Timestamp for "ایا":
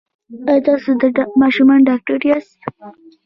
0.51-0.63